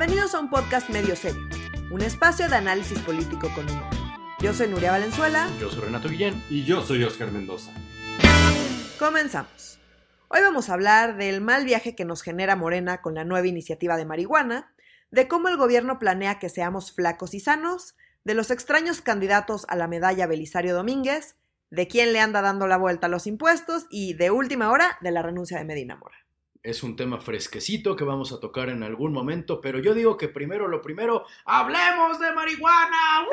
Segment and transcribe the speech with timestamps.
[0.00, 1.46] Bienvenidos a un podcast medio serio,
[1.90, 3.90] un espacio de análisis político con humor.
[4.40, 5.46] Yo soy Nuria Valenzuela.
[5.60, 6.42] Yo soy Renato Guillén.
[6.48, 7.70] Y yo soy Oscar Mendoza.
[8.98, 9.78] Comenzamos.
[10.28, 13.98] Hoy vamos a hablar del mal viaje que nos genera Morena con la nueva iniciativa
[13.98, 14.72] de marihuana,
[15.10, 17.94] de cómo el gobierno planea que seamos flacos y sanos,
[18.24, 21.36] de los extraños candidatos a la medalla Belisario Domínguez,
[21.68, 25.10] de quién le anda dando la vuelta a los impuestos y, de última hora, de
[25.10, 26.16] la renuncia de Medina Mora.
[26.62, 30.28] Es un tema fresquecito que vamos a tocar en algún momento, pero yo digo que
[30.28, 33.26] primero lo primero, ¡hablemos de marihuana!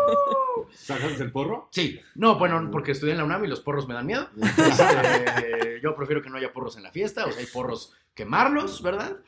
[0.72, 1.68] ¿Sacas el porro?
[1.72, 4.28] Sí, no, bueno, porque estudié en la UNAM y los porros me dan miedo.
[4.40, 8.82] Este, yo prefiero que no haya porros en la fiesta, o sea, hay porros quemarlos,
[8.82, 9.18] ¿verdad?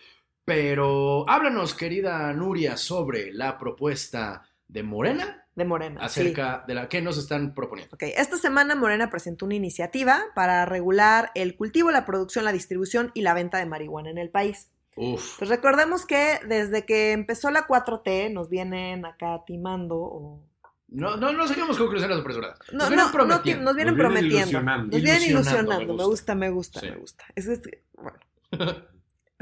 [0.46, 6.00] Pero háblanos, querida Nuria, sobre la propuesta de Morena de Morena.
[6.02, 7.94] Acerca de la que nos están proponiendo.
[7.94, 13.10] Ok, esta semana Morena presentó una iniciativa para regular el cultivo, la producción, la distribución
[13.14, 14.70] y la venta de marihuana en el país.
[14.96, 15.38] Uf.
[15.38, 20.42] Pues recordemos que desde que empezó la 4T nos vienen acá timando o
[20.88, 22.58] no, no, no saquemos conclusiones apresuradas.
[22.70, 23.64] Nos no, vienen no, prometiendo.
[23.64, 24.60] nos vienen, prometiendo.
[24.60, 25.94] Nos vienen ilusionando.
[25.94, 27.24] Me gusta, me gusta, me gusta.
[27.34, 27.62] Es, es,
[27.94, 28.18] bueno.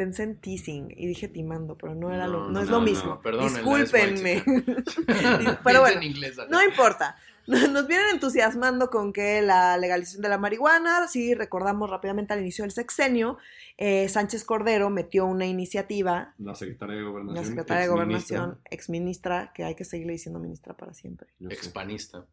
[0.00, 3.20] pensé en teasing y dije timando, pero no era lo, no, es lo mismo.
[3.42, 4.42] Discúlpenme.
[5.62, 6.00] pero bueno,
[6.48, 7.16] no importa.
[7.46, 12.64] Nos vienen entusiasmando con que la legalización de la marihuana, si recordamos rápidamente al inicio
[12.64, 13.36] del sexenio,
[13.76, 16.32] eh, Sánchez Cordero metió una iniciativa.
[16.38, 17.36] La secretaria de Gobernación.
[17.36, 21.28] La secretaria de Gobernación, exministra, que hay que seguirle diciendo ministra para siempre.
[21.50, 22.24] Expanista.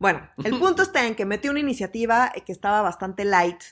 [0.00, 3.62] Bueno, el punto está en que metió una iniciativa que estaba bastante light,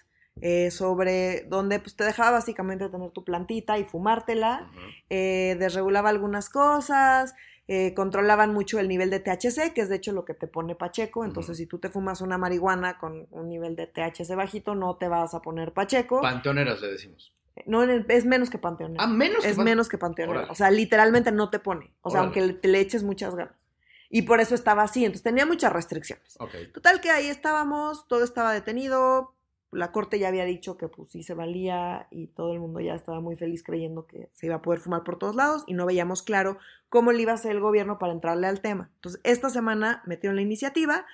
[0.41, 4.71] eh, sobre donde pues, te dejaba básicamente tener tu plantita y fumártela,
[5.09, 7.35] eh, desregulaba algunas cosas,
[7.67, 10.75] eh, controlaban mucho el nivel de THC, que es de hecho lo que te pone
[10.75, 14.97] Pacheco, entonces si tú te fumas una marihuana con un nivel de THC bajito, no
[14.97, 16.21] te vas a poner Pacheco.
[16.21, 17.33] Panteoneras le decimos.
[17.67, 19.05] No, es menos que panteonera.
[19.05, 19.45] Ah, menos.
[19.45, 20.49] Es menos que panteonera.
[20.51, 21.95] O sea, literalmente no te pone.
[22.03, 23.55] O sea, aunque le, te le eches muchas ganas.
[24.11, 25.05] Y por eso estaba así.
[25.05, 26.37] Entonces tenía muchas restricciones.
[26.73, 29.34] Total que ahí estábamos, todo estaba detenido
[29.75, 32.95] la corte ya había dicho que pues sí se valía y todo el mundo ya
[32.95, 35.87] estaba muy feliz creyendo que se iba a poder fumar por todos lados y no
[35.87, 36.59] veíamos claro
[36.89, 38.91] cómo le iba a hacer el gobierno para entrarle al tema.
[38.97, 41.07] Entonces, esta semana metieron la iniciativa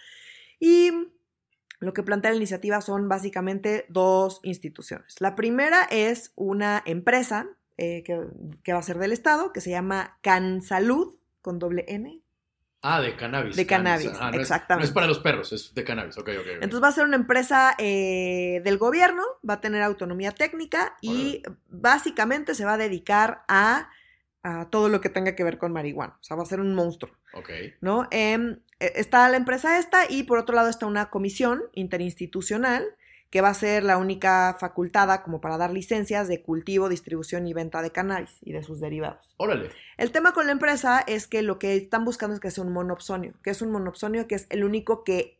[0.58, 0.90] y
[1.80, 5.20] lo que plantea la iniciativa son básicamente dos instituciones.
[5.20, 8.20] La primera es una empresa eh, que,
[8.62, 12.20] que, va a ser del Estado, que se llama CanSalud, con doble N,
[12.82, 13.56] Ah, de cannabis.
[13.56, 14.84] De cannabis, ah, exactamente.
[14.84, 16.46] no es para los perros, es de cannabis, ok, ok.
[16.54, 21.42] Entonces va a ser una empresa eh, del gobierno, va a tener autonomía técnica y
[21.68, 23.90] básicamente se va a dedicar a,
[24.70, 26.16] todo lo que tenga que ver con marihuana.
[26.18, 27.12] O sea, va a ser un monstruo.
[27.34, 27.50] Ok.
[27.82, 28.08] ¿No?
[28.10, 32.96] Em, e, está la empresa esta y por otro lado está una comisión interinstitucional
[33.30, 37.54] que va a ser la única facultada como para dar licencias de cultivo, distribución y
[37.54, 39.34] venta de cannabis y de sus derivados.
[39.36, 39.70] Órale.
[39.96, 42.72] El tema con la empresa es que lo que están buscando es que sea un
[42.72, 45.38] monopsonio, que es un monopsonio que es el único que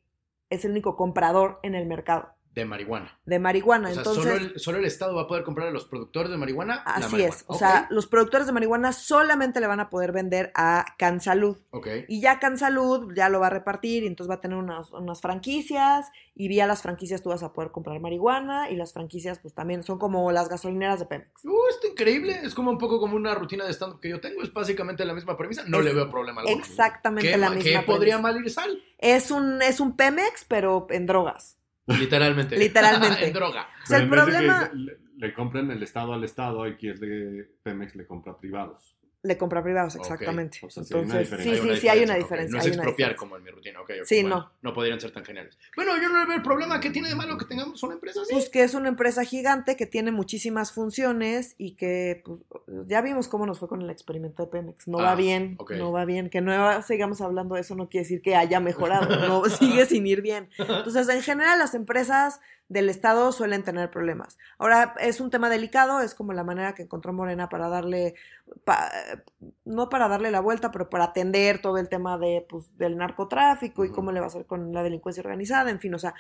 [0.50, 2.34] es el único comprador en el mercado.
[2.54, 3.16] De marihuana.
[3.26, 3.92] De marihuana.
[3.92, 6.82] Entonces, solo el, solo el, Estado va a poder comprar a los productores de marihuana.
[6.84, 7.44] Así es.
[7.46, 11.56] O sea, los productores de marihuana solamente le van a poder vender a Cansalud.
[11.70, 11.86] Ok.
[12.08, 15.20] Y ya Cansalud ya lo va a repartir y entonces va a tener unas, unas,
[15.20, 19.54] franquicias y vía las franquicias tú vas a poder comprar marihuana y las franquicias pues
[19.54, 21.44] también son como las gasolineras de Pemex.
[21.44, 22.40] Uh, está increíble.
[22.42, 24.42] Es como un poco como una rutina de stand que yo tengo.
[24.42, 25.62] Es básicamente la misma premisa.
[25.68, 26.58] No le veo problema alguno.
[26.58, 28.82] Exactamente la misma ¿Qué podría mal ir sal?
[28.98, 31.59] Es un, es un Pemex, pero en drogas.
[31.98, 32.56] Literalmente.
[32.56, 33.24] Literalmente.
[33.26, 33.68] en droga.
[33.82, 34.70] O sea, el problema...
[34.72, 38.96] le, le, compren el Estado al Estado, hay quien de Pemex le compra privados.
[39.22, 40.60] Le compra privados, exactamente.
[40.62, 42.56] O sea, Entonces, sí, sí, sí, hay una diferencia.
[42.56, 43.90] No hay es expropiar una como en mi rutina, ok.
[44.04, 44.52] Sí, bueno, no.
[44.62, 45.58] No podrían ser tan geniales.
[45.76, 46.80] Bueno, yo no le veo el problema.
[46.80, 48.32] ¿Qué tiene de malo que tengamos una empresa así?
[48.32, 52.40] Pues que es una empresa gigante que tiene muchísimas funciones y que pues,
[52.86, 54.88] ya vimos cómo nos fue con el experimento de Pemex.
[54.88, 55.72] No Ah, va bien, ok.
[55.72, 56.30] no va bien.
[56.30, 60.06] Que no sigamos hablando de eso no quiere decir que haya mejorado, no sigue sin
[60.06, 60.48] ir bien.
[60.56, 64.38] Entonces, en general, las empresas del Estado suelen tener problemas.
[64.56, 68.14] Ahora, es un tema delicado, es como la manera que encontró Morena para darle,
[68.64, 68.90] pa-
[69.64, 73.84] no para darle la vuelta, pero para atender todo el tema de, pues, del narcotráfico
[73.84, 76.14] y cómo le va a hacer con la delincuencia organizada, en fin, o sea,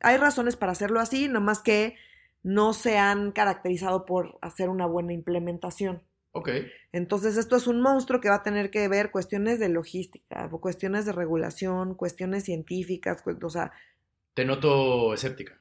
[0.00, 1.96] hay razones para hacerlo así, nomás que
[2.42, 6.02] no se han caracterizado por hacer una buena implementación.
[6.32, 6.50] Ok.
[6.92, 11.06] Entonces, esto es un monstruo que va a tener que ver cuestiones de logística, cuestiones
[11.06, 13.72] de regulación, cuestiones científicas, o sea,
[14.34, 15.60] Te noto escéptica.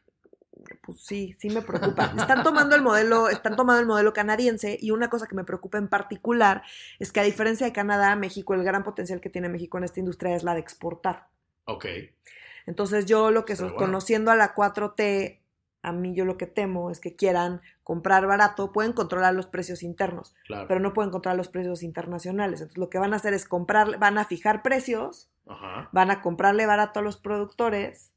[0.82, 2.14] Pues sí, sí me preocupa.
[2.18, 5.78] Están tomando el modelo, están tomando el modelo canadiense y una cosa que me preocupa
[5.78, 6.64] en particular
[7.00, 10.00] es que a diferencia de Canadá, México, el gran potencial que tiene México en esta
[10.00, 11.28] industria es la de exportar.
[11.66, 11.86] Ok.
[12.66, 13.76] Entonces yo lo que bueno.
[13.76, 15.40] conociendo a la 4T,
[15.82, 19.84] a mí yo lo que temo es que quieran comprar barato, pueden controlar los precios
[19.84, 22.62] internos, pero no pueden controlar los precios internacionales.
[22.62, 25.30] Entonces lo que van a hacer es comprar, van a fijar precios,
[25.92, 28.13] van a comprarle barato a los productores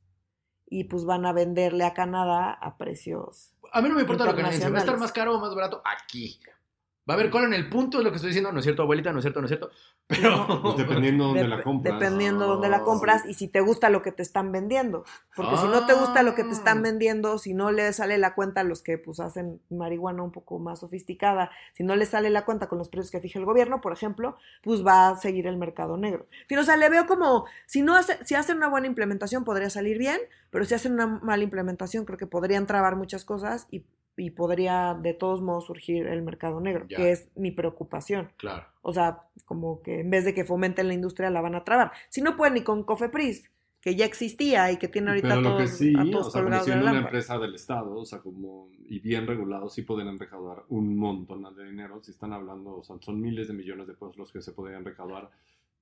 [0.68, 3.52] y pues van a venderle a Canadá a precios.
[3.72, 5.82] A mí no me importa lo que va a estar más caro o más barato
[5.84, 6.40] aquí.
[7.08, 8.82] Va a haber cola en el punto, es lo que estoy diciendo, no es cierto,
[8.82, 9.70] abuelita, no es cierto, no es cierto.
[10.08, 11.94] Pero pues dependiendo de dónde la compras.
[11.94, 15.04] Dependiendo de dónde la compras y si te gusta lo que te están vendiendo.
[15.36, 16.82] Porque si no te gusta lo que te están ah.
[16.82, 20.58] vendiendo, si no le sale la cuenta a los que pues hacen marihuana un poco
[20.58, 23.80] más sofisticada, si no le sale la cuenta con los precios que fija el gobierno,
[23.80, 26.26] por ejemplo, pues va a seguir el mercado negro.
[26.58, 29.96] o sea, le veo como, si no hace, si hacen una buena implementación podría salir
[29.96, 30.18] bien,
[30.50, 33.84] pero si hacen una mala implementación creo que podrían trabar muchas cosas y
[34.16, 38.30] y podría de todos modos surgir el mercado negro, que es mi preocupación.
[38.36, 38.66] Claro.
[38.82, 41.92] O sea, como que en vez de que fomenten la industria la van a trabar.
[42.08, 45.58] Si no pueden ni con Cofepris, que ya existía y que tiene ahorita Pero lo
[45.58, 49.26] que sí, o sea, como siendo una empresa del Estado, o sea, como y bien
[49.26, 52.02] regulado, sí pueden recaudar un montón de dinero.
[52.02, 54.84] Si están hablando, o sea, son miles de millones de pesos los que se podrían
[54.84, 55.30] recaudar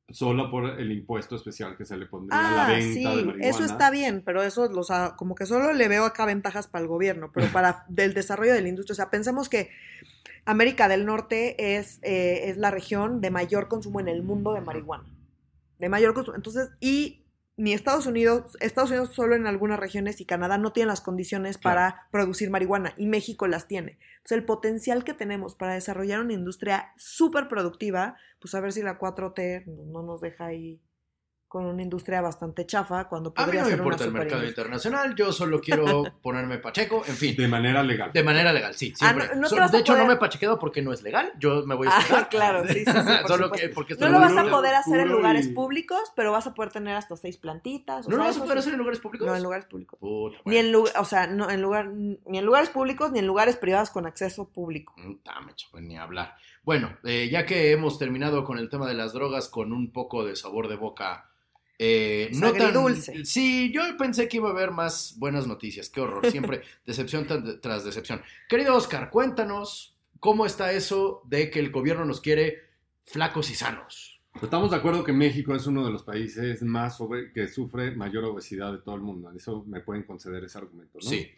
[0.08, 3.24] solo por el impuesto especial que se le pondría a la ah, venta sí, de
[3.24, 3.46] marihuana.
[3.46, 6.88] Eso está bien, pero eso, sea, como que solo le veo acá ventajas para el
[6.88, 8.92] gobierno, pero para del desarrollo de la industria.
[8.92, 9.70] O sea, pensemos que
[10.44, 14.60] América del Norte es, eh, es la región de mayor consumo en el mundo de
[14.60, 15.04] marihuana.
[15.78, 16.36] De mayor consumo.
[16.36, 17.23] Entonces, y
[17.56, 21.58] ni Estados Unidos, Estados Unidos solo en algunas regiones y Canadá no tienen las condiciones
[21.58, 23.98] para producir marihuana y México las tiene.
[24.16, 28.82] Entonces el potencial que tenemos para desarrollar una industria súper productiva, pues a ver si
[28.82, 30.80] la 4T no nos deja ahí
[31.54, 35.14] con una industria bastante chafa cuando podría A mí no me importa el mercado internacional,
[35.14, 37.36] yo solo quiero ponerme pacheco, en fin.
[37.36, 38.10] De manera legal.
[38.12, 41.64] De manera legal, sí, ah, de hecho, no me pachequeo porque no es legal, yo
[41.64, 42.92] me voy a Ah, claro, sí, sí,
[43.28, 46.54] solo que porque No lo vas a poder hacer en lugares públicos, pero vas a
[46.54, 48.08] poder tener hasta seis plantitas.
[48.08, 49.24] ¿No lo vas a poder hacer en lugares públicos?
[49.24, 50.00] No, en lugares públicos.
[50.46, 53.90] Ni en o sea, no, en lugar, ni en lugares públicos ni en lugares privados
[53.90, 54.92] con acceso público.
[54.96, 55.18] Mm,
[55.70, 56.34] pues ni hablar.
[56.64, 60.24] Bueno, eh, ya que hemos terminado con el tema de las drogas con un poco
[60.24, 61.30] de sabor de boca
[61.78, 63.24] eh, no tan dulce.
[63.24, 65.88] Sí, yo pensé que iba a haber más buenas noticias.
[65.90, 66.30] Qué horror.
[66.30, 67.26] Siempre decepción
[67.60, 68.22] tras decepción.
[68.48, 72.62] Querido Oscar, cuéntanos cómo está eso de que el gobierno nos quiere
[73.04, 74.20] flacos y sanos.
[74.42, 76.98] Estamos de acuerdo que México es uno de los países más
[77.32, 79.30] que sufre mayor obesidad de todo el mundo.
[79.30, 81.08] Eso me pueden conceder ese argumento, ¿no?
[81.08, 81.30] Sí.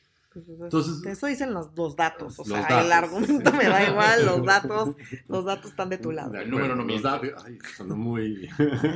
[0.44, 2.38] Pues, Entonces, eso dicen los, dos datos.
[2.38, 4.94] O sea, el argumento me da igual, los datos,
[5.28, 6.34] los datos están de tu lado.
[6.34, 8.46] El número no me datos, ay, sonó muy...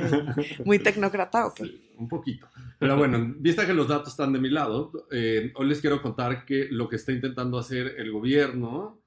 [0.65, 1.61] muy tecnócrata, ok.
[1.97, 2.47] un poquito.
[2.77, 6.45] Pero bueno, vista que los datos están de mi lado, eh, hoy les quiero contar
[6.45, 8.99] que lo que está intentando hacer el gobierno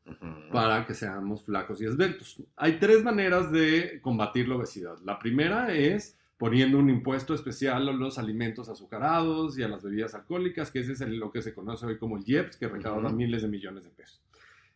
[0.50, 2.42] para que seamos flacos y esbeltos.
[2.56, 4.98] Hay tres maneras de combatir la obesidad.
[5.04, 10.14] La primera es poniendo un impuesto especial a los alimentos azucarados y a las bebidas
[10.14, 13.42] alcohólicas, que ese es lo que se conoce hoy como el IEPS, que recauda miles
[13.42, 14.20] de millones de pesos.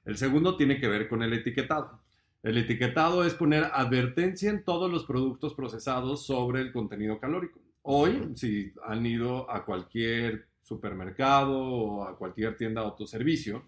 [0.04, 2.00] El segundo tiene que ver con el etiquetado.
[2.42, 7.60] El etiquetado es poner advertencia en todos los productos procesados sobre el contenido calórico.
[7.82, 13.64] Hoy, si han ido a cualquier supermercado o a cualquier tienda de autoservicio,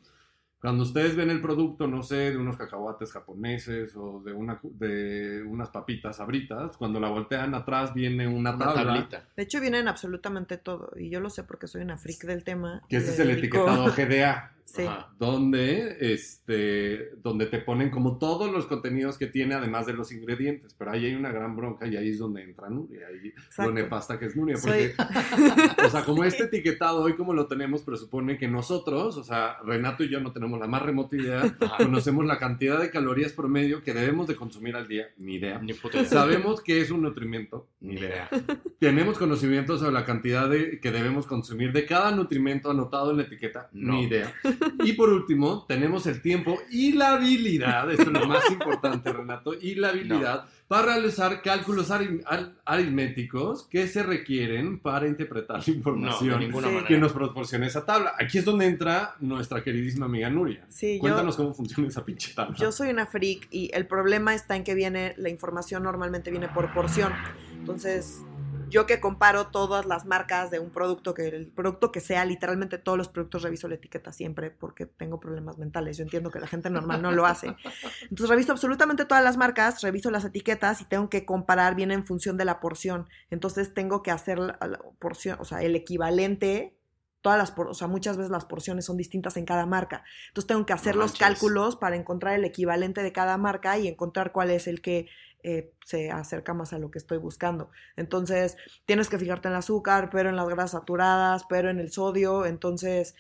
[0.60, 5.42] cuando ustedes ven el producto, no sé, de unos cacahuates japoneses o de, una, de
[5.42, 9.24] unas papitas sabritas, cuando la voltean atrás viene una, tablita.
[9.36, 10.92] De hecho, vienen absolutamente todo.
[10.96, 12.82] Y yo lo sé porque soy una freak del tema.
[12.90, 14.52] Que ese es el etiquetado GDA.
[14.72, 14.84] Sí.
[15.18, 20.74] donde, este, donde te ponen como todos los contenidos que tiene, además de los ingredientes.
[20.78, 23.08] Pero ahí hay una gran bronca y ahí es donde entra Nuria.
[23.08, 24.56] Ahí lo nefasta que es Nuria.
[24.62, 24.94] Porque,
[25.84, 30.04] o sea, como este etiquetado hoy como lo tenemos, presupone que nosotros, o sea, Renato
[30.04, 31.42] y yo no tenemos la más remota idea,
[31.78, 35.08] conocemos la cantidad de calorías promedio que debemos de consumir al día.
[35.18, 35.58] Ni idea.
[35.58, 37.68] Ni Sabemos que es un nutrimento.
[37.80, 38.28] Ni idea.
[38.78, 43.22] Tenemos conocimiento sobre la cantidad de, que debemos consumir de cada nutrimento anotado en la
[43.24, 43.68] etiqueta.
[43.72, 44.32] Ni idea.
[44.84, 49.54] Y por último, tenemos el tiempo y la habilidad, esto es lo más importante, Renato,
[49.54, 56.40] y la habilidad para realizar cálculos aritméticos que se requieren para interpretar la información
[56.86, 58.14] que nos proporciona esa tabla.
[58.18, 60.64] Aquí es donde entra nuestra queridísima amiga Nuria.
[61.00, 62.56] Cuéntanos cómo funciona esa pinche tabla.
[62.56, 66.48] Yo soy una freak y el problema está en que viene, la información normalmente viene
[66.48, 67.12] por porción.
[67.58, 68.22] Entonces,
[68.70, 72.78] yo que comparo todas las marcas de un producto, que el producto que sea, literalmente
[72.78, 75.96] todos los productos reviso la etiqueta siempre porque tengo problemas mentales.
[75.98, 77.54] Yo entiendo que la gente normal no lo hace.
[78.02, 82.04] Entonces reviso absolutamente todas las marcas, reviso las etiquetas y tengo que comparar bien en
[82.04, 83.08] función de la porción.
[83.30, 84.58] Entonces tengo que hacer la,
[84.98, 86.76] porción, o sea, el equivalente
[87.22, 90.04] todas las, o sea, muchas veces las porciones son distintas en cada marca.
[90.28, 94.32] Entonces tengo que hacer los cálculos para encontrar el equivalente de cada marca y encontrar
[94.32, 95.08] cuál es el que
[95.42, 97.70] eh, se acerca más a lo que estoy buscando.
[97.96, 101.90] Entonces, tienes que fijarte en el azúcar, pero en las grasas saturadas, pero en el
[101.92, 102.44] sodio.
[102.46, 103.14] Entonces,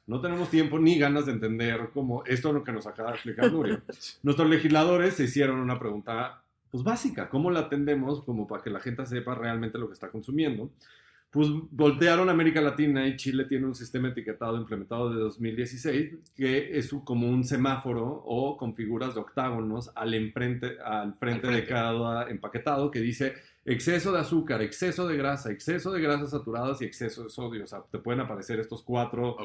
[0.07, 3.16] no tenemos tiempo ni ganas de entender cómo esto es lo que nos acaba de
[3.16, 3.83] explicar Nurio.
[4.23, 6.40] Nuestros legisladores se hicieron una pregunta
[6.71, 10.11] pues básica, ¿cómo la atendemos como para que la gente sepa realmente lo que está
[10.11, 10.73] consumiendo?
[11.35, 16.95] Pues voltearon América Latina y Chile tiene un sistema etiquetado implementado de 2016 que es
[17.03, 22.88] como un semáforo o con figuras de octágonos al, enfrente, al frente de cada empaquetado
[22.88, 27.31] que dice exceso de azúcar, exceso de grasa, exceso de grasas saturadas y exceso de
[27.31, 27.64] sodio.
[27.64, 29.37] O sea, te pueden aparecer estos cuatro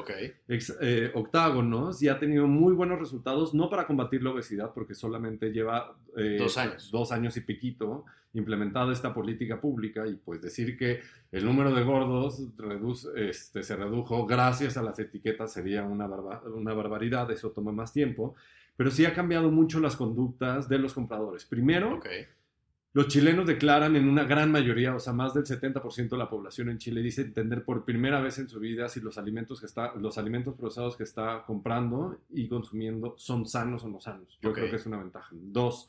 [0.46, 5.50] eh, octágonos y ha tenido muy buenos resultados, no para combatir la obesidad, porque solamente
[5.50, 6.90] lleva eh, dos, años.
[6.92, 11.00] dos años y piquito implementada esta política pública y pues decir que
[11.32, 16.72] el número de gordos reduce, este, se redujo gracias a las etiquetas sería una, una
[16.74, 18.34] barbaridad, eso toma más tiempo,
[18.76, 21.44] pero sí ha cambiado mucho las conductas de los compradores.
[21.44, 22.00] Primero,
[22.92, 26.70] los chilenos declaran en una gran mayoría, o sea, más del 70% de la población
[26.70, 29.94] en Chile dice entender por primera vez en su vida si los alimentos que está,
[29.94, 34.38] los alimentos procesados que está comprando y consumiendo son sanos o no sanos.
[34.42, 35.28] Yo creo que es una ventaja.
[35.32, 35.88] Dos,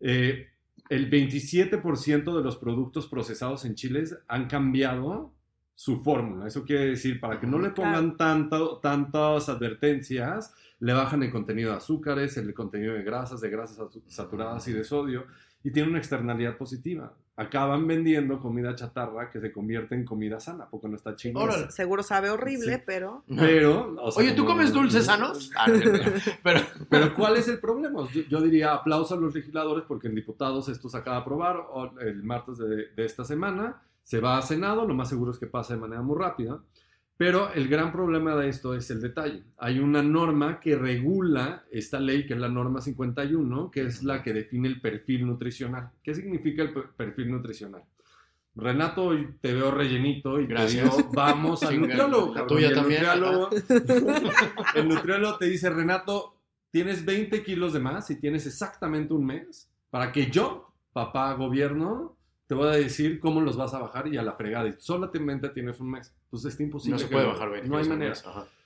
[0.00, 0.48] eh,
[0.88, 5.32] el 27% de los productos procesados en Chile han cambiado
[5.74, 6.46] su fórmula.
[6.46, 11.70] Eso quiere decir, para que no le pongan tanto, tantas advertencias, le bajan el contenido
[11.70, 15.24] de azúcares, el contenido de grasas, de grasas saturadas y de sodio
[15.64, 17.14] y tiene una externalidad positiva.
[17.34, 21.70] Acaban vendiendo comida chatarra que se convierte en comida sana, porque no está chingón.
[21.70, 23.24] Seguro sabe horrible, pero...
[23.28, 23.96] Pero...
[24.16, 25.50] Oye, ¿tú comes dulces sanos?
[25.56, 25.66] Ah,
[26.42, 26.60] pero...
[26.90, 28.06] pero ¿cuál es el problema?
[28.28, 31.56] Yo, diría aplauso a los legisladores porque en diputados esto se acaba de aprobar
[32.00, 33.80] el martes de, de esta semana.
[34.02, 36.62] Se va a Senado, lo más seguro es que pase de manera muy rápida.
[37.16, 39.44] Pero el gran problema de esto es el detalle.
[39.58, 44.22] Hay una norma que regula esta ley, que es la norma 51, que es la
[44.22, 45.90] que define el perfil nutricional.
[46.02, 47.84] ¿Qué significa el perfil nutricional?
[48.54, 50.90] Renato, hoy te veo rellenito y Gracias.
[50.90, 52.34] te digo, vamos al nutriólogo.
[52.34, 53.04] La tuya también.
[54.74, 56.38] el nutriólogo te dice, Renato,
[56.70, 62.16] tienes 20 kilos de más y tienes exactamente un mes para que yo, papá gobierno,
[62.46, 64.68] te voy a decir cómo los vas a bajar y a la fregada.
[64.68, 66.14] Y solamente tienes un mes.
[66.30, 66.96] Pues está imposible.
[66.96, 68.14] No se puede bajar 20 No hay manera.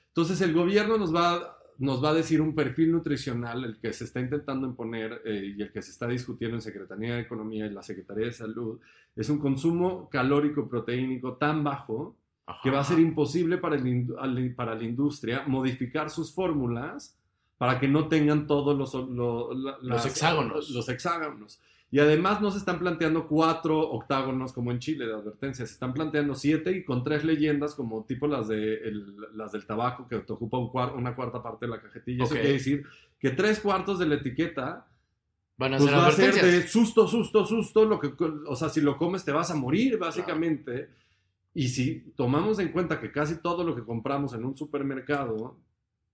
[0.07, 4.05] Entonces el gobierno nos va, nos va a decir un perfil nutricional, el que se
[4.05, 7.69] está intentando imponer eh, y el que se está discutiendo en Secretaría de Economía y
[7.69, 8.79] la Secretaría de Salud,
[9.15, 12.15] es un consumo calórico proteínico tan bajo
[12.63, 17.17] que va a ser imposible para, el, para la industria modificar sus fórmulas
[17.57, 18.93] para que no tengan todos los,
[19.81, 20.69] los hexágonos.
[20.69, 21.59] Los hexágonos.
[21.89, 25.93] Y además no se están planteando cuatro octágonos como en Chile de advertencia, se están
[25.93, 28.81] planteando siete y con tres leyendas como tipo las, de
[29.33, 32.25] las del tabaco que te ocupa un una cuarta parte de la cajetilla.
[32.25, 32.85] Eso quiere decir
[33.19, 34.87] que tres cuartos de la etiqueta
[35.57, 38.13] Van a, pues va a ser de susto, susto, susto, lo que,
[38.47, 40.89] o sea, si lo comes te vas a morir básicamente.
[41.55, 45.57] Y si tomamos en cuenta que casi todo lo que compramos en un supermercado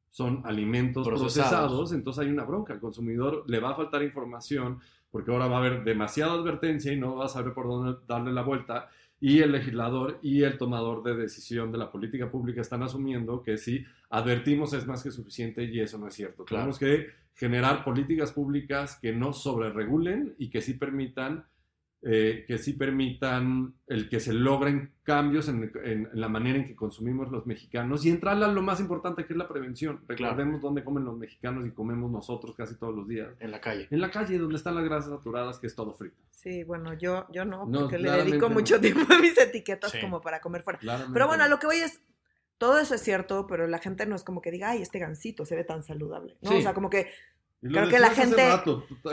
[0.09, 1.49] son alimentos procesados.
[1.49, 2.71] procesados, entonces hay una bronca.
[2.71, 4.79] Al consumidor le va a faltar información
[5.13, 8.33] porque ahora va a haber demasiada advertencia y no va a saber por dónde darle
[8.33, 8.89] la vuelta.
[9.19, 13.59] Y el legislador y el tomador de decisión de la política pública están asumiendo que
[13.59, 16.45] si advertimos es más que suficiente y eso no es cierto.
[16.45, 21.45] Tenemos que generar políticas públicas que no sobreregulen y que sí permitan
[22.05, 27.31] eh, que sí permitan el que se logren cambios en, la manera en que consumimos
[27.31, 30.01] los mexicanos y entrar a lo más importante que es la prevención.
[30.05, 33.29] Recordemos dónde comen los mexicanos y comemos nosotros casi todos los días.
[33.39, 33.87] En la calle.
[33.89, 36.17] En la calle, donde están las grasas saturadas, que es todo frito.
[36.31, 40.41] Sí, bueno, yo, yo no, porque le dedico mucho tiempo a mis etiquetas como para
[40.41, 40.79] comer fuera.
[41.13, 42.01] Pero bueno, lo que voy es,
[42.57, 45.45] todo eso es cierto, pero la gente no es como que diga, ay, este gansito
[45.45, 46.35] se ve tan saludable.
[46.41, 46.57] ¿no?
[46.57, 47.07] O sea, como que
[47.69, 48.43] Creo que la gente.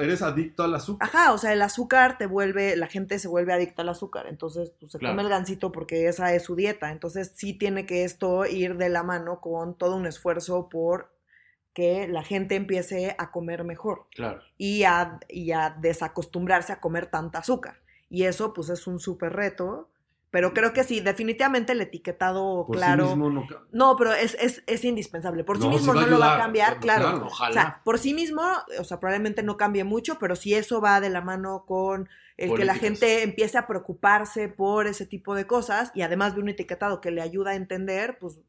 [0.01, 1.09] eres adicto al azúcar.
[1.09, 4.27] Ajá, o sea, el azúcar te vuelve, la gente se vuelve adicta al azúcar.
[4.27, 6.91] Entonces, pues, se come el gansito porque esa es su dieta.
[6.91, 11.13] Entonces, sí tiene que esto ir de la mano con todo un esfuerzo por
[11.73, 14.07] que la gente empiece a comer mejor.
[14.11, 14.43] Claro.
[14.59, 17.81] Y a, y a desacostumbrarse a comer tanta azúcar.
[18.09, 19.89] Y eso, pues, es un súper reto
[20.31, 23.17] pero creo que sí, definitivamente el etiquetado claro.
[23.73, 23.97] no...
[23.97, 25.43] pero es, es, es, indispensable.
[25.43, 27.27] Por sí mismo no lo va a cambiar, claro.
[27.27, 28.43] O sea, por sí mismo,
[28.79, 32.55] o sea, probablemente no cambie mucho, pero si eso va de la mano con el
[32.55, 36.49] que la gente empiece a preocuparse por ese tipo de cosas y además de un
[36.49, 38.41] etiquetado que le ayuda a entender, pues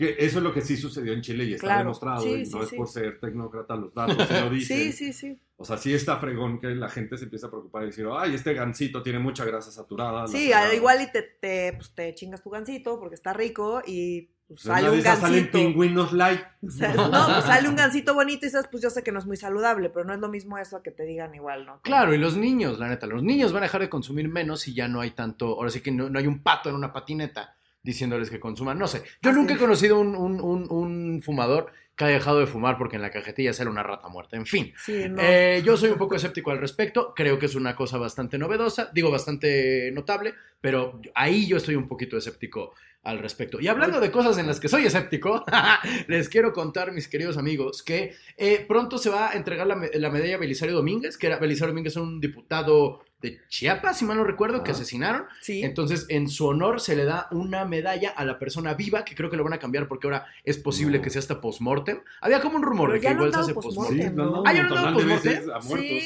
[0.00, 2.72] Que eso es lo que sí sucedió en Chile y está demostrado, y no es
[2.72, 4.78] por ser tecnócrata los datos, se lo dicen.
[4.78, 5.38] Sí, sí, sí.
[5.58, 8.34] O sea, sí está fregón que la gente se empieza a preocupar y decir, ay,
[8.34, 10.26] este gansito tiene mucha grasa saturada.
[10.26, 14.30] Sí, al igual y te, te, pues, te chingas tu gansito porque está rico y
[14.48, 15.26] pues, sale un gansito.
[15.26, 16.40] Salen pingüinos light.
[16.62, 19.36] no, pues sale un gansito bonito y dices, pues yo sé que no es muy
[19.36, 21.82] saludable, pero no es lo mismo eso a que te digan igual, ¿no?
[21.82, 24.72] Claro, y los niños, la neta, los niños van a dejar de consumir menos si
[24.72, 27.54] ya no hay tanto, ahora sí que no, no hay un pato en una patineta
[27.82, 28.78] diciéndoles que consuman.
[28.78, 32.96] No sé, yo nunca he conocido un, un, fumador que haya dejado de fumar porque
[32.96, 34.36] en la cajetilla sale una rata muerta.
[34.36, 37.12] En fin, eh, yo soy un poco escéptico al respecto.
[37.14, 41.88] Creo que es una cosa bastante novedosa, digo bastante notable, pero ahí yo estoy un
[41.88, 43.60] poquito escéptico al respecto.
[43.60, 45.44] Y hablando de cosas en las que soy escéptico,
[46.06, 50.10] les quiero contar, mis queridos amigos, que eh, pronto se va a entregar la, la
[50.10, 54.24] medalla Belisario Domínguez, que era Belisario Domínguez es un diputado de Chiapas, si mal no
[54.24, 55.24] recuerdo, que asesinaron.
[55.40, 55.62] Sí.
[55.62, 59.28] Entonces, en su honor se le da una medalla a la persona viva, que creo
[59.30, 62.00] que lo van a cambiar porque ahora es posible que sea hasta post-mortem.
[62.20, 64.16] Había como un rumor de que igual se hace post-mortem.
[64.46, 65.50] ah, ya no post-mortem.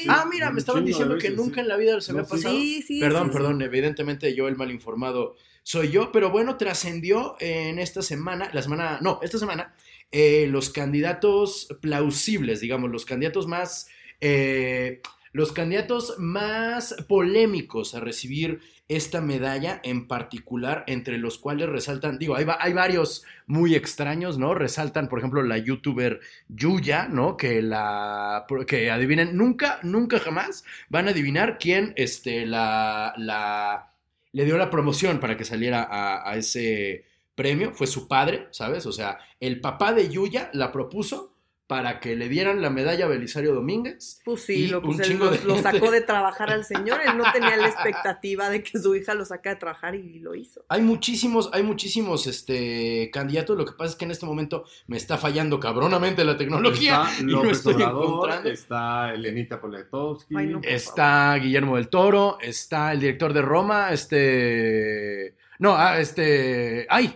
[0.09, 2.53] Ah, mira, me estaban diciendo que nunca en la vida se había pasado.
[2.53, 2.99] Sí, sí.
[2.99, 8.51] Perdón, perdón, evidentemente yo el mal informado soy yo, pero bueno, trascendió en esta semana,
[8.53, 9.73] la semana, no, esta semana,
[10.11, 13.87] eh, los candidatos plausibles, digamos, los candidatos más...
[14.21, 15.01] Eh,
[15.35, 22.37] los candidatos más polémicos a recibir esta medalla en particular, entre los cuales resaltan, digo,
[22.37, 24.53] hay, varios muy extraños, ¿no?
[24.53, 27.35] Resaltan, por ejemplo, la youtuber Yuya, ¿no?
[27.35, 33.91] Que la, que adivinen, nunca, nunca jamás van a adivinar quién, este, la, la,
[34.31, 37.03] le dio la promoción para que saliera a, a ese
[37.35, 38.85] premio, fue su padre, ¿sabes?
[38.85, 41.34] O sea, el papá de Yuya la propuso
[41.67, 44.21] para que le dieran la medalla a Belisario Domínguez.
[44.23, 45.09] Pues sí, lo, pues
[45.43, 49.15] lo, sacó de trabajar al señor, él no tenía la expectativa de que su hija
[49.15, 50.63] lo sacara de trabajar y lo hizo.
[50.69, 54.97] Hay muchísimos, hay muchísimos este, candidatos, lo que pasa es que en este momento me
[54.97, 58.49] está fallando cabronamente la tecnología está y no estoy encontrando.
[58.49, 60.35] Está Elenita Poletovsky.
[60.61, 65.35] está Guillermo del Toro, está el director de Roma, este...
[65.57, 66.85] No, ah, este...
[66.89, 67.15] ¡Ay!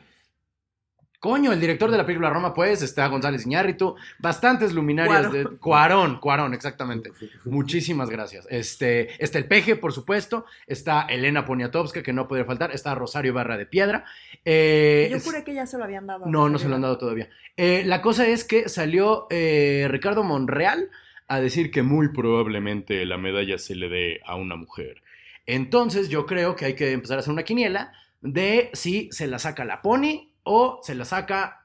[1.19, 6.17] Coño, el director de la película Roma, pues, está González Iñárritu, bastantes luminarias de Cuarón,
[6.21, 7.11] Cuarón, exactamente.
[7.43, 8.47] Muchísimas gracias.
[8.49, 13.33] Este, está el Peje, por supuesto, está Elena Poniatowska, que no podría faltar, está Rosario
[13.33, 14.05] Barra de Piedra.
[14.45, 16.25] Eh, Yo juré que ya se lo habían dado.
[16.25, 17.29] No, no se lo han dado todavía.
[17.57, 20.89] Eh, la cosa es que salió eh, Ricardo Monreal
[21.27, 25.01] a decir que muy probablemente la medalla se le dé a una mujer.
[25.45, 29.37] Entonces yo creo que hay que empezar a hacer una quiniela de si se la
[29.37, 31.59] saca la Pony o se la saca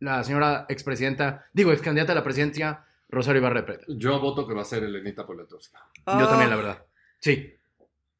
[0.00, 4.62] la señora expresidenta, digo, ex candidata a la presidencia, Rosario Ibarra Yo voto que va
[4.62, 5.88] a ser Elenita Poletowska.
[6.06, 6.84] Yo también, la verdad.
[7.18, 7.54] Sí.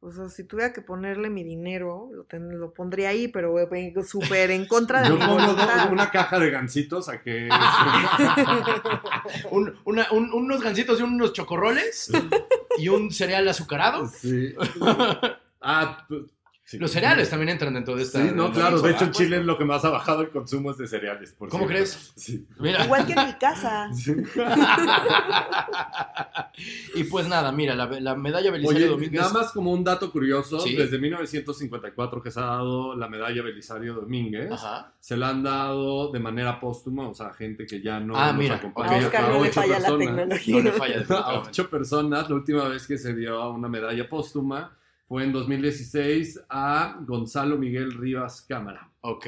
[0.00, 3.52] O sea, si tuviera que ponerle mi dinero, lo, pondría ahí, pero
[4.04, 5.56] súper en contra de Yo pongo
[5.90, 7.48] una caja de gancitos a que...
[9.50, 12.12] unos gancitos y unos chocorroles
[12.78, 14.06] y un cereal azucarado.
[14.06, 14.54] Sí.
[15.60, 16.06] Ah,
[16.72, 18.22] los cereales también entran dentro de esta.
[18.22, 18.82] Sí, no, claro.
[18.82, 21.34] De hecho, en Chile lo que más ha bajado el consumo es de cereales.
[21.38, 22.12] ¿Cómo crees?
[22.14, 22.46] Sí.
[22.60, 23.88] Igual que en mi casa.
[26.94, 29.20] y pues nada, mira, la, medalla Belisario Domínguez.
[29.20, 33.94] Nada más como un dato curioso: desde 1954 que se ha dado la medalla Belisario
[33.94, 34.50] Domínguez,
[35.00, 38.56] se la han dado de manera póstuma, o sea, gente que ya no ah, mira,
[38.56, 39.08] acompaña.
[39.08, 40.56] A no le falla la tecnología.
[40.56, 44.76] No le falla a ocho personas, la última vez que se dio una medalla póstuma
[45.08, 48.90] fue en 2016 a Gonzalo Miguel Rivas Cámara.
[49.00, 49.26] Ok.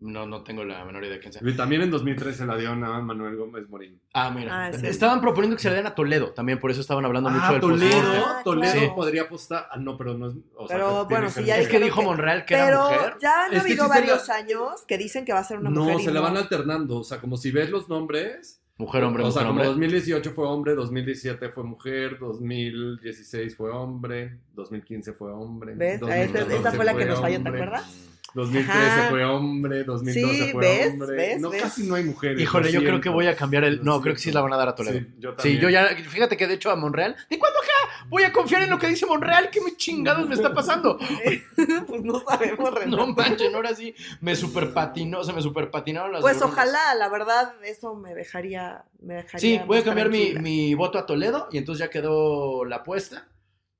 [0.00, 1.42] No, no tengo la menor idea de quién sea.
[1.44, 4.00] Y también en 2013 la dio a Manuel Gómez Morín.
[4.12, 4.66] Ah, mira.
[4.66, 7.50] Ah, estaban proponiendo que se la den a Toledo también, por eso estaban hablando mucho
[7.52, 8.42] del Toledo.
[8.44, 9.68] Toledo podría apostar.
[9.72, 10.34] Ah, no, pero no es.
[10.68, 13.16] pero bueno, sí, ya Es que dijo Monreal que era mujer.
[13.20, 15.94] Ya han habido varios años que dicen que va a ser una mujer.
[15.94, 16.98] No, se la van alternando.
[16.98, 18.62] O sea, como si ves los nombres.
[18.78, 25.12] Mujer, hombre, o sea, como 2018 fue hombre, 2017 fue mujer, 2016 fue hombre, 2015
[25.14, 25.74] fue hombre.
[25.74, 26.00] ¿Ves?
[26.00, 28.17] esta, fue la que nos falló, ¿te acuerdas?
[28.34, 31.38] 2013 fue hombre, 2012 fue hombre.
[31.38, 32.40] no, casi no hay mujeres.
[32.40, 33.82] Híjole, yo creo que voy a cambiar el.
[33.84, 34.98] No, creo que sí la van a dar a Toledo.
[34.98, 35.88] Sí, yo, sí, yo ya.
[35.88, 37.16] Fíjate que de hecho a Monreal.
[37.28, 38.04] ¿De cuándo acá?
[38.08, 39.50] Voy a confiar en lo que dice Monreal.
[39.50, 40.98] ¿Qué me chingados me está pasando?
[41.86, 42.96] pues no sabemos, Renato.
[42.96, 46.20] No manchen, ahora sí me super patinó, se me super patinaron las.
[46.20, 48.84] Pues ojalá, la verdad, eso me dejaría.
[49.00, 52.64] Me dejaría sí, voy a cambiar mi, mi voto a Toledo y entonces ya quedó
[52.64, 53.26] la apuesta.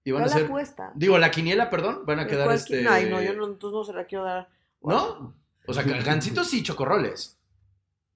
[0.04, 0.92] Y van a ser, apuesta.
[0.94, 2.88] Digo, la quiniela, perdón, van a quedar este.
[2.88, 4.48] Ay, no, yo no, entonces no se la quiero dar.
[4.80, 5.34] ¿No?
[5.66, 7.38] O sea, gancitos y chocorroles.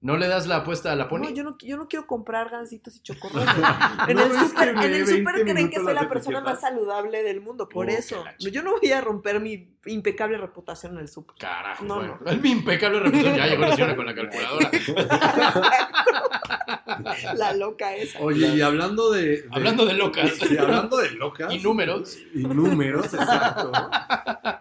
[0.03, 1.19] ¿No le das la apuesta a la pony?
[1.19, 3.47] No, yo no, yo no quiero comprar gansitos y chocorroles.
[4.09, 8.21] en el súper creen que soy la persona más saludable del mundo, por eso.
[8.37, 11.37] Yo no voy a romper mi impecable reputación en el súper.
[11.37, 12.19] Carajo, no, no.
[12.41, 13.37] mi impecable reputación.
[13.37, 14.71] Ya llegó la señora con la calculadora.
[17.35, 18.19] la loca esa.
[18.19, 19.45] Oye, y hablando de...
[19.51, 20.31] hablando de locas.
[20.43, 21.53] Sí, hablando de locas.
[21.53, 22.17] Y números.
[22.33, 23.71] Y números, exacto.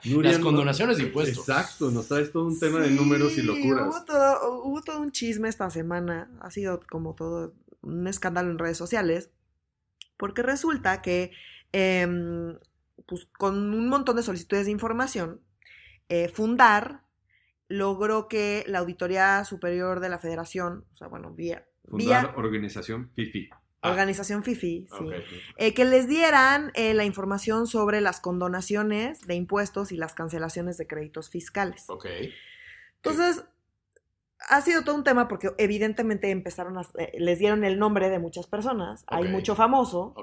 [0.04, 1.48] Las condonaciones de impuestos.
[1.48, 3.88] Exacto, nos traes todo un tema de números y locuras.
[3.88, 8.58] Hubo todo, hubo todo un chisme esta semana, ha sido como todo un escándalo en
[8.58, 9.30] redes sociales,
[10.16, 11.32] porque resulta que
[11.72, 12.56] em,
[13.06, 15.40] pues, con un montón de solicitudes de información,
[16.08, 17.02] eh, Fundar
[17.68, 21.66] logró que la Auditoría Superior de la Federación, o sea, bueno, vía...
[21.88, 23.50] Fundar Organización FIFI.
[23.82, 23.90] Ah.
[23.90, 25.04] Organización FIFI, sí.
[25.56, 30.78] Eh, que les dieran eh, la información sobre las condonaciones de impuestos y las cancelaciones
[30.78, 31.84] de créditos fiscales.
[31.88, 32.06] Ok.
[32.96, 33.44] Entonces,
[34.48, 38.20] ha sido todo un tema porque evidentemente empezaron a, eh, les dieron el nombre de
[38.20, 39.04] muchas personas.
[39.08, 40.14] Hay mucho famoso.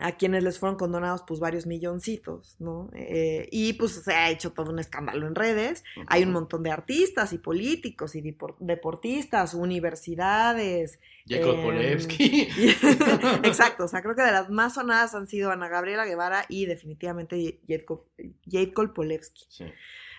[0.00, 2.90] A quienes les fueron condonados pues varios milloncitos, ¿no?
[2.94, 5.84] Eh, y pues se ha hecho todo un escándalo en redes.
[6.06, 10.98] Hay un montón de artistas y políticos y deportistas, universidades.
[11.28, 12.48] Jacob em, Polevsky.
[13.44, 16.66] Exacto, o sea, creo que de las más sonadas han sido Ana Gabriela Guevara y
[16.66, 19.44] definitivamente Jacob, Polevsky.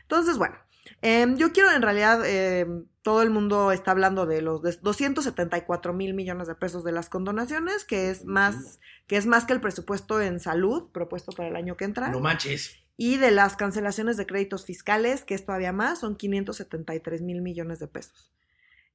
[0.04, 0.58] Entonces, bueno,
[1.02, 6.14] Em, yo quiero en realidad, em, todo el mundo está hablando de los 274 mil
[6.14, 10.22] millones de pesos de las condonaciones, que es más, que es más que el presupuesto
[10.22, 12.10] en salud propuesto para el año que entra.
[12.10, 12.78] No manches.
[12.98, 17.80] Y de las cancelaciones de créditos fiscales, que es todavía más, son 573 mil millones
[17.80, 18.32] de pesos.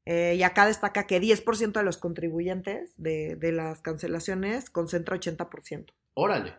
[0.04, 5.92] Eh, y acá destaca que 10% de los contribuyentes de, de, las cancelaciones concentra 80%.
[6.14, 6.54] Órale.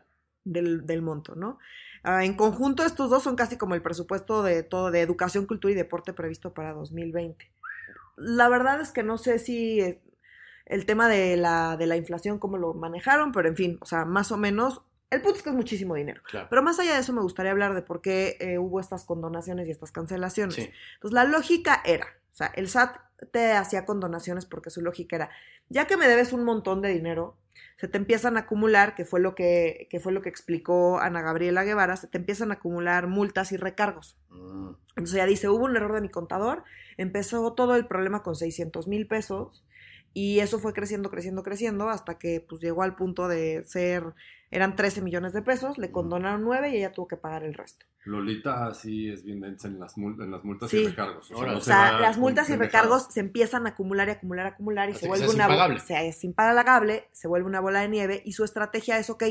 [0.50, 1.60] Del, del monto, ¿no?
[2.04, 5.74] Ah, en conjunto, estos dos son casi como el presupuesto de todo de educación, cultura
[5.74, 7.52] y deporte previsto para 2020.
[8.16, 10.02] La verdad es que no sé si eh,
[10.66, 14.06] el tema de la, de la inflación, cómo lo manejaron, pero en fin, o sea,
[14.06, 14.84] más o menos.
[15.10, 16.22] El punto es que es muchísimo dinero.
[16.50, 19.68] Pero más allá de eso, me gustaría hablar de por qué eh, hubo estas condonaciones
[19.68, 20.58] y estas cancelaciones.
[20.58, 22.98] Entonces, la lógica era, o sea, el SAT
[23.32, 25.30] te hacía condonaciones porque su lógica era,
[25.70, 27.36] ya que me debes un montón de dinero,
[27.78, 31.64] se te empiezan a acumular, que fue lo que, fue lo que explicó Ana Gabriela
[31.64, 34.18] Guevara, se te empiezan a acumular multas y recargos.
[34.30, 34.70] Mm.
[34.90, 36.64] Entonces ella dice, hubo un error de mi contador,
[36.98, 39.64] empezó todo el problema con 600 mil pesos
[40.18, 44.16] y eso fue creciendo, creciendo, creciendo hasta que pues llegó al punto de ser,
[44.50, 47.86] eran 13 millones de pesos, le condonaron 9 y ella tuvo que pagar el resto.
[48.04, 51.30] Lolita sí es bien densa en las, en las multas y recargos.
[51.30, 55.08] O sea, las multas y recargos se empiezan a acumular y acumular, acumular y se
[55.08, 59.12] vuelve una se es impagable, se vuelve una bola de nieve y su estrategia es,
[59.12, 59.24] ok,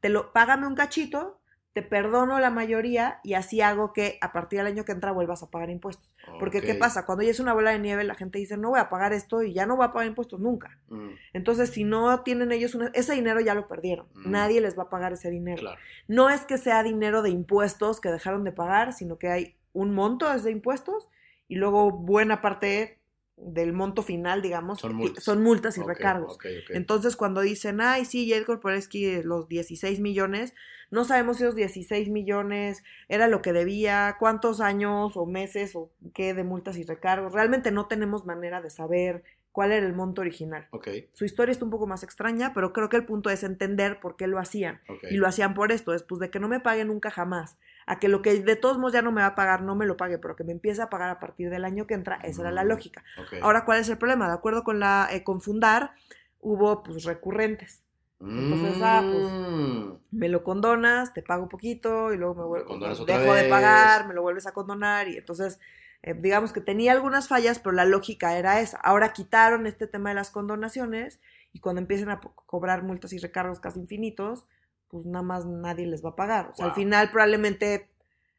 [0.00, 1.35] te lo, págame un cachito,
[1.76, 5.42] te perdono la mayoría y así hago que a partir del año que entra vuelvas
[5.42, 6.16] a pagar impuestos.
[6.38, 7.04] Porque ¿qué pasa?
[7.04, 9.42] Cuando ya es una bola de nieve, la gente dice, no voy a pagar esto
[9.42, 10.78] y ya no voy a pagar impuestos nunca.
[10.88, 11.10] Mm.
[11.34, 14.06] Entonces, si no tienen ellos ese dinero ya lo perdieron.
[14.14, 14.30] Mm.
[14.30, 15.70] Nadie les va a pagar ese dinero.
[16.08, 19.94] No es que sea dinero de impuestos que dejaron de pagar, sino que hay un
[19.94, 21.10] monto de impuestos
[21.46, 22.95] y luego buena parte
[23.36, 24.94] del monto final, digamos, son
[25.42, 26.38] multas, y recargos.
[26.70, 30.54] Entonces, cuando dicen, ay, sí, Edgar que los 16 millones,
[30.90, 35.90] no sabemos si esos 16 millones era lo que debía, cuántos años o meses o
[36.14, 37.32] qué de multas y recargos.
[37.32, 39.22] Realmente no tenemos manera de saber
[39.56, 40.68] cuál era el monto original.
[41.14, 44.16] Su historia está un poco más extraña, pero creo que el punto es entender por
[44.16, 44.82] qué lo hacían.
[45.10, 48.08] Y lo hacían por esto, después de que no me pague nunca jamás, a que
[48.08, 50.18] lo que de todos modos ya no me va a pagar, no me lo pague,
[50.18, 52.64] pero que me empiece a pagar a partir del año que entra, esa era la
[52.64, 53.02] mm, lógica.
[53.40, 54.28] Ahora, ¿cuál es el problema?
[54.28, 55.92] De acuerdo con la eh, Fundar,
[56.40, 57.82] hubo pues recurrentes.
[58.20, 60.18] Entonces, ah, pues mm.
[60.18, 64.20] me lo condonas, te pago poquito y luego me vuelvo, dejo de pagar, me lo
[64.20, 65.58] vuelves a condonar y entonces
[66.06, 68.78] eh, digamos que tenía algunas fallas, pero la lógica era esa.
[68.78, 71.20] Ahora quitaron este tema de las condonaciones
[71.52, 74.46] y cuando empiecen a cobrar multas y recargos casi infinitos,
[74.88, 76.50] pues nada más nadie les va a pagar.
[76.52, 77.90] O sea, al final probablemente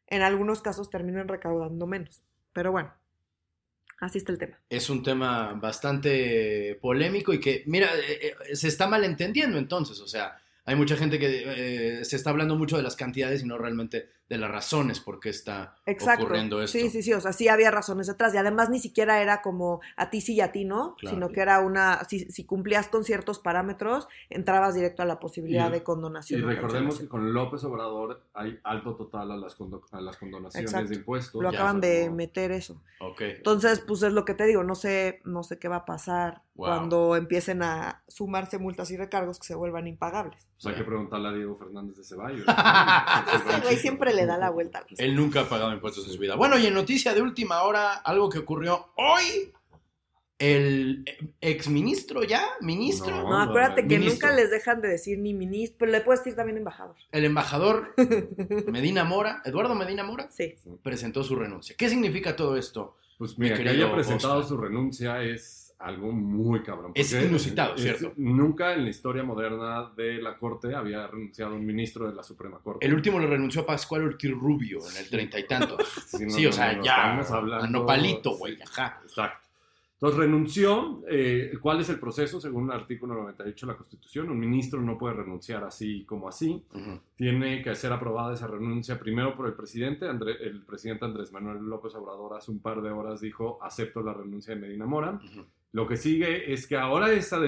[0.08, 2.22] en algunos casos terminen recaudando menos.
[2.52, 2.92] Pero bueno,
[4.00, 4.60] Así está el tema.
[4.70, 10.06] Es un tema bastante polémico y que, mira, eh, eh, se está malentendiendo entonces, o
[10.06, 13.58] sea, hay mucha gente que eh, se está hablando mucho de las cantidades y no
[13.58, 16.78] realmente de las razones por qué está ocurriendo esto.
[16.78, 19.80] Sí, sí, sí, o sea, sí había razones detrás y además ni siquiera era como
[19.96, 23.38] a ti sí y a ti no, sino que era una, si, cumplías con ciertos
[23.38, 26.40] parámetros, entrabas directo a la posibilidad de condonación.
[26.40, 29.56] Y recordemos que con López Obrador hay alto total a las,
[29.92, 31.42] las condonaciones de impuestos.
[31.42, 32.82] Lo acaban de meter eso.
[33.00, 33.32] Okay.
[33.32, 36.42] Entonces, pues es lo que te digo, no sé, no sé qué va a pasar
[36.58, 40.48] cuando empiecen a sumarse multas y recargos que se vuelvan impagables.
[40.60, 42.44] Pues hay que preguntarle a Diego Fernández de Ceballos.
[43.46, 44.84] Ese güey siempre le da la vuelta.
[44.96, 46.34] Él nunca ha pagado impuestos en su vida.
[46.34, 49.52] Bueno, y en noticia de última hora, algo que ocurrió hoy
[50.40, 51.04] el
[51.40, 53.22] exministro ya, ministro.
[53.22, 56.58] No, acuérdate que nunca les dejan de decir ni ministro, pero le puedes decir también
[56.58, 56.96] embajador.
[57.12, 57.94] El embajador
[58.66, 60.56] Medina Mora, Eduardo Medina Mora, sí.
[60.82, 61.76] presentó su renuncia.
[61.78, 62.96] ¿Qué significa todo esto?
[63.16, 66.92] Pues mira, que haya presentado su renuncia es algo muy cabrón.
[66.94, 68.12] Es inusitado, ¿cierto?
[68.16, 72.58] Nunca en la historia moderna de la Corte había renunciado un ministro de la Suprema
[72.58, 72.84] Corte.
[72.84, 75.86] El último le renunció a Pascual Ortiz Rubio en el treinta y tantos.
[76.28, 77.18] sí, o sea, ya.
[77.18, 79.00] Hablando, a nopalito, güey, ajá.
[79.04, 79.48] Exacto.
[79.94, 81.02] Entonces renunció.
[81.08, 82.40] Eh, ¿Cuál es el proceso?
[82.40, 86.64] Según el artículo 98 de la Constitución, un ministro no puede renunciar así como así.
[87.16, 90.06] Tiene que ser aprobada esa renuncia primero por el presidente.
[90.08, 94.54] el presidente Andrés Manuel López Obrador hace un par de horas dijo, acepto la renuncia
[94.54, 95.20] de Medina Mora.
[95.78, 97.38] Lo que sigue es que ahora esa,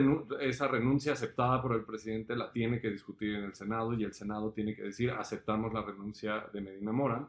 [0.41, 4.15] esa renuncia aceptada por el presidente la tiene que discutir en el Senado y el
[4.15, 7.29] Senado tiene que decir, aceptamos la renuncia de Medina Mora.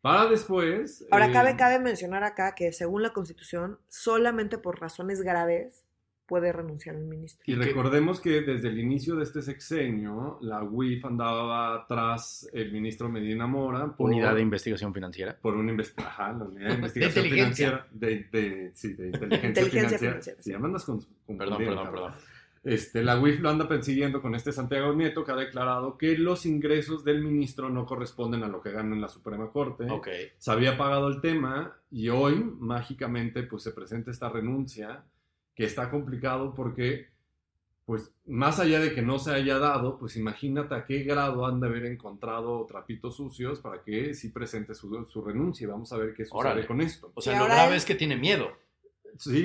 [0.00, 1.06] Para después.
[1.10, 5.84] Ahora, cabe, eh, cabe mencionar acá que según la Constitución, solamente por razones graves
[6.32, 7.44] puede renunciar un ministro.
[7.44, 13.10] Y recordemos que desde el inicio de este sexenio, la UIF andaba tras el ministro
[13.10, 13.94] Medina Mora.
[13.94, 15.36] Por, unidad de investigación financiera.
[15.38, 16.38] Por una investigación.
[16.38, 17.86] la unidad de investigación financiera.
[17.92, 20.40] De, sí, de inteligencia, inteligencia financiera.
[20.40, 21.00] Sí, mandas con,
[21.36, 22.12] perdón, perdón, perdón.
[22.64, 26.46] Este, la UIF lo anda persiguiendo con este Santiago Nieto que ha declarado que los
[26.46, 29.84] ingresos del ministro no corresponden a lo que gana en la Suprema Corte.
[29.84, 30.28] Okay.
[30.38, 35.04] Se había pagado el tema y hoy, mágicamente, pues se presenta esta renuncia
[35.54, 37.08] que está complicado porque,
[37.84, 41.60] pues, más allá de que no se haya dado, pues imagínate a qué grado han
[41.60, 45.68] de haber encontrado trapitos sucios para que sí presente su, su renuncia.
[45.68, 47.12] Vamos a ver qué sucede con esto.
[47.14, 48.52] O sea, lo grave es que tiene miedo.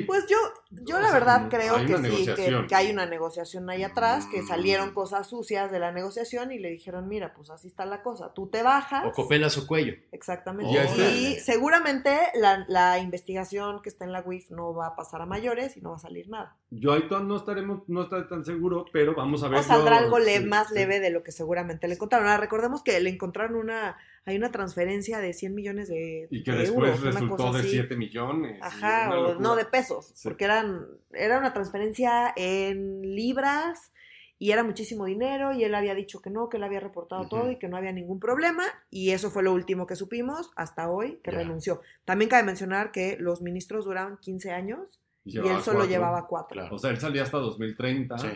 [0.06, 0.38] Pues yo,
[0.72, 2.26] yo la verdad creo que sí,
[2.68, 6.70] que, hay una negociación ahí atrás, que salieron cosas sucias de la negociación y le
[6.70, 9.06] dijeron, mira, pues así está la cosa, tú te bajas.
[9.06, 9.94] O copelas su cuello.
[10.12, 10.72] Exactamente.
[11.16, 15.78] y seguramente la, investigación que está en la WIF no va a pasar a mayores
[15.78, 16.56] y no va a salir nada.
[16.70, 19.60] Yo ahí no estaremos, no estaré tan seguro, pero vamos a ver.
[19.60, 22.28] O saldrá algo más leve de lo que seguramente le encontraron.
[22.28, 23.98] Ahora, recordemos que le encontraron una
[24.28, 28.60] hay una transferencia de 100 millones de Y que después resultó de 7 millones.
[28.62, 33.94] Ajá, o no, de pesos, porque eran, era una transferencia en libras
[34.38, 37.50] y era muchísimo dinero y él había dicho que no, que él había reportado todo
[37.52, 41.22] y que no había ningún problema y eso fue lo último que supimos hasta hoy
[41.24, 41.80] que renunció.
[42.04, 46.68] También cabe mencionar que los ministros duraban 15 años y, él solo llevaba 4.
[46.70, 48.18] O sea, él salía hasta 2030.
[48.18, 48.28] Sí.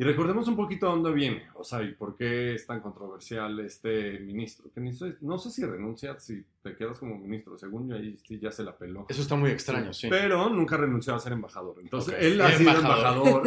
[0.00, 3.60] Y recordemos un poquito a dónde viene, o sea, y por qué es tan controversial
[3.60, 4.70] este ministro.
[4.72, 4.80] Que
[5.20, 8.64] no sé si renuncia, si te quedas como ministro, según yo ahí sí ya se
[8.64, 9.04] la peló.
[9.10, 10.08] Eso está muy extraño, sí.
[10.08, 11.76] Pero nunca renunció a ser embajador.
[11.82, 13.42] Entonces, él ha sido embajador.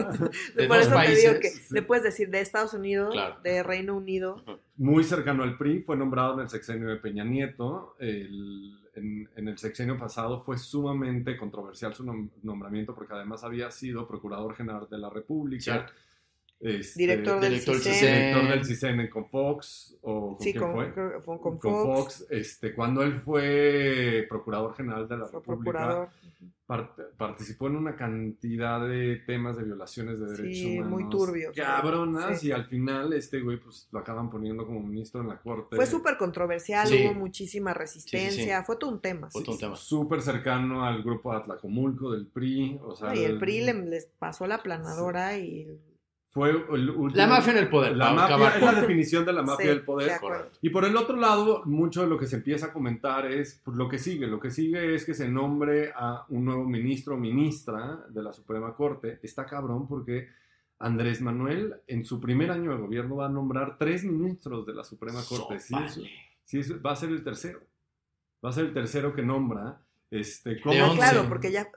[0.53, 1.23] de por eso países.
[1.23, 4.43] te digo que le puedes decir de Estados Unidos, de Reino Unido.
[4.77, 7.95] Muy cercano al PRI, fue nombrado en el sexenio de Peña Nieto.
[7.99, 12.05] en, el sexenio pasado fue sumamente controversial su
[12.43, 15.87] nombramiento porque además había sido procurador general de la República.
[16.63, 19.97] Este, director del director Director del CISEN con Fox.
[20.01, 20.93] ¿O sí, con, fue?
[21.39, 22.25] con, Fox.
[22.29, 26.09] Este, cuando él fue Procurador General de la República,
[27.17, 31.53] participó en una cantidad de temas de violaciones de derechos sí, muy turbios.
[31.53, 35.75] Cabronas, y al final este güey pues lo acaban poniendo como ministro en la corte.
[35.75, 39.29] Fue súper controversial, hubo muchísima resistencia, fue todo un tema.
[39.29, 39.75] Fue todo un tema.
[39.75, 42.79] Súper cercano al grupo Atlacomulco del PRI.
[42.81, 45.67] O sea, y el, PRI les pasó la planadora y
[46.33, 47.95] fue el La mafia en el poder.
[47.95, 50.19] La mafia es la definición de la mafia del poder.
[50.63, 53.77] y por el otro lado, mucho de lo que se empieza a comentar es pues,
[53.77, 54.25] lo que sigue.
[54.25, 58.33] Lo que sigue es que se nombre a un nuevo ministro o ministra de la
[58.33, 59.19] Suprema Corte.
[59.21, 60.27] Está cabrón porque
[60.79, 64.83] Andrés Manuel en su primer año de gobierno va a nombrar tres ministros de la
[64.83, 65.59] Suprema Corte.
[65.59, 65.75] Sí,
[66.45, 67.59] sí, va a ser el tercero.
[68.43, 69.83] Va a ser el tercero que nombra.
[70.09, 71.67] Este, claro, porque ya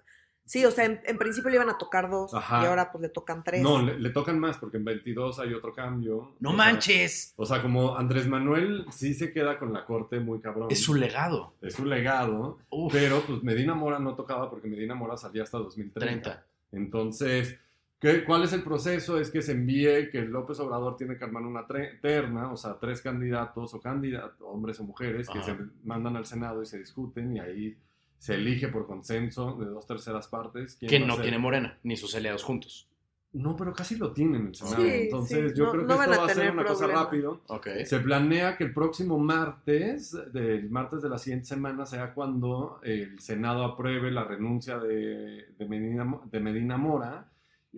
[0.46, 3.42] Sí, o sea, en, principio le iban a tocar dos y ahora pues le tocan
[3.42, 3.62] tres.
[3.62, 6.36] No, le, tocan más porque en 22 hay otro cambio.
[6.38, 7.34] ¡No manches!
[7.36, 10.68] o sea, como Andrés Manuel sí se queda con la corte muy cabrón.
[10.70, 11.54] Es su legado.
[11.60, 12.58] Es su legado.
[12.92, 16.46] Pero pues Medina Mora no tocaba porque Medina Mora salía hasta 2030.
[16.70, 17.58] Entonces,
[17.98, 19.18] ¿qué, ¿cuál es el proceso?
[19.18, 21.66] Es que se envíe que López Obrador tiene que armar una
[22.00, 26.62] terna, o sea, tres candidatos o candidatos, hombres o mujeres, que se mandan al Senado
[26.62, 27.76] y se discuten y ahí
[28.18, 30.76] se elige por consenso de dos terceras partes.
[30.76, 32.88] Que no tiene Morena, ni sus aliados juntos.
[33.32, 34.82] No, pero casi lo tienen el Senado.
[34.82, 37.42] Entonces, yo creo que esto va a ser una cosa rápido.
[37.84, 43.18] Se planea que el próximo martes, del martes de la siguiente semana, sea cuando el
[43.20, 47.28] Senado apruebe la renuncia de, de, Medina, de Medina Mora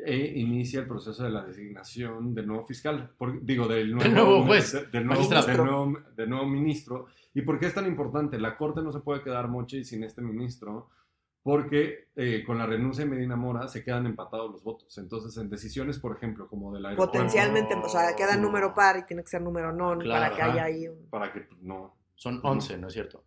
[0.04, 5.06] e inicia el proceso de la designación del nuevo fiscal, digo, del nuevo, juez, del,
[5.06, 7.06] nuevo, nuevo, ministro.
[7.34, 8.38] ¿Y por qué es tan importante?
[8.38, 10.88] La Corte no se puede quedar moche sin este ministro,
[11.42, 14.96] porque eh, con la renuncia de Medina Mora se quedan empatados los votos.
[14.98, 19.06] Entonces, en decisiones, por ejemplo, como de la Potencialmente, o sea, queda número par y
[19.06, 21.08] tiene que ser número non para que haya ahí un...
[21.08, 21.96] Para que no...
[22.14, 23.24] Son 11, ¿no, es cierto?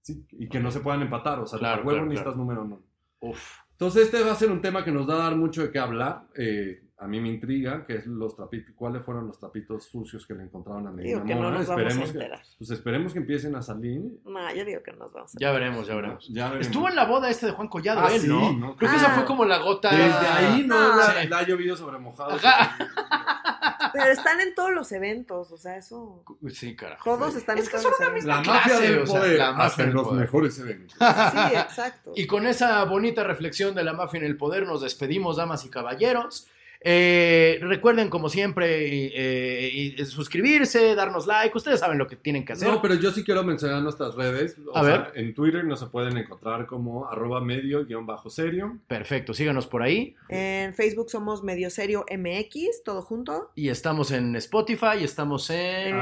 [0.00, 2.82] Sí, y que no se puedan empatar, o sea, claro, huevo necesitas número non.
[3.20, 3.69] Uf.
[3.80, 5.78] Entonces, este va a ser un tema que nos va a dar mucho de qué
[5.78, 6.24] hablar.
[6.36, 10.34] Eh, a mí me intriga que es los trapitos, cuáles fueron los trapitos sucios que
[10.34, 13.18] le encontraron a Medina digo que No nos esperemos vamos a que, pues esperemos que
[13.20, 14.02] empiecen a salir.
[14.26, 16.28] No, yo digo que nos vamos a Ya veremos, ya veremos.
[16.28, 16.66] Ya veremos.
[16.66, 18.76] Estuvo en la boda este de Juan Collado, ah, él, ¿no?
[18.76, 19.26] Creo que esa fue ah.
[19.26, 19.90] como la gota.
[19.90, 21.14] Desde ahí no, ah.
[21.26, 22.36] la, ha llovido sobre mojado.
[23.92, 26.24] Pero están en todos los eventos, o sea, eso.
[26.50, 27.04] Sí, carajo.
[27.04, 28.24] Todos están en todos los eventos.
[28.24, 30.96] La mafia del poder, la mafia en los mejores eventos.
[30.98, 32.12] Sí, exacto.
[32.14, 35.70] Y con esa bonita reflexión de la mafia en el poder nos despedimos, damas y
[35.70, 36.48] caballeros.
[36.82, 41.56] Eh, recuerden, como siempre, eh, suscribirse, darnos like.
[41.56, 42.68] Ustedes saben lo que tienen que hacer.
[42.68, 44.56] No, pero yo sí quiero mencionar nuestras redes.
[44.74, 45.12] a ver.
[45.14, 48.78] En Twitter nos pueden encontrar como arroba medio guion bajo serio.
[48.86, 50.16] Perfecto, síganos por ahí.
[50.28, 53.50] En Facebook somos medio serio MX, todo junto.
[53.54, 55.96] Y estamos en Spotify, estamos en,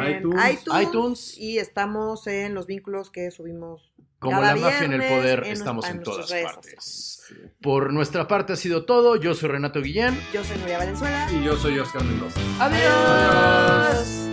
[0.81, 5.89] iTunes, y estamos en los vínculos que subimos como la mafia en el poder, estamos
[5.89, 7.23] en, todas partes.
[7.61, 9.17] Por nuestra parte ha sido todo.
[9.17, 10.19] Yo soy Renato Guillén.
[10.33, 11.29] Yo soy Nuria Valenzuela.
[11.33, 12.41] Y yo soy Oscar Mendoza.
[12.59, 14.28] ¡Adiós!